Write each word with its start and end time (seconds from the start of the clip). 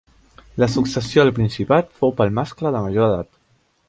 La 0.61 0.69
successió 0.75 1.25
del 1.27 1.33
principat 1.41 1.93
fou 1.99 2.13
pel 2.21 2.33
mascle 2.39 2.73
de 2.77 2.85
major 2.87 3.11
d'edat. 3.13 3.31